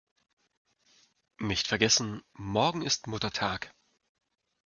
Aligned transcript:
Nicht 1.37 1.67
vergessen: 1.67 2.23
Morgen 2.33 2.81
ist 2.81 3.05
Muttertag! 3.05 3.69